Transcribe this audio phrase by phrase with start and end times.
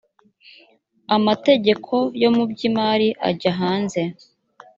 [1.15, 4.01] amategeko yo mu by imari ajya hanze